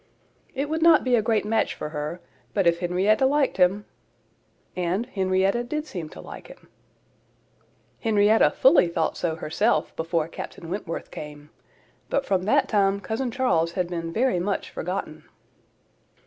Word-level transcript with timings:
"It 0.55 0.67
would 0.67 0.81
not 0.81 1.03
be 1.03 1.15
a 1.15 1.21
great 1.21 1.45
match 1.45 1.75
for 1.75 1.89
her; 1.89 2.21
but 2.55 2.65
if 2.65 2.79
Henrietta 2.79 3.27
liked 3.27 3.57
him,"—and 3.57 5.05
Henrietta 5.05 5.63
did 5.63 5.85
seem 5.85 6.09
to 6.09 6.19
like 6.19 6.47
him. 6.47 6.69
Henrietta 7.99 8.49
fully 8.49 8.87
thought 8.87 9.15
so 9.15 9.35
herself, 9.35 9.95
before 9.95 10.27
Captain 10.27 10.71
Wentworth 10.71 11.11
came; 11.11 11.51
but 12.09 12.25
from 12.25 12.45
that 12.45 12.67
time 12.67 12.99
Cousin 12.99 13.29
Charles 13.29 13.73
had 13.73 13.89
been 13.89 14.11
very 14.11 14.39
much 14.39 14.71
forgotten. 14.71 15.23